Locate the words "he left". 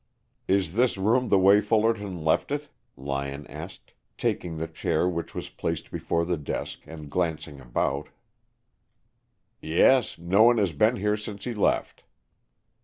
11.43-12.03